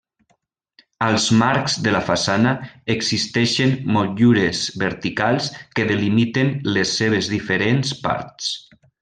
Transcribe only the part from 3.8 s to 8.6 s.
motllures verticals que delimiten les seves diferents parts.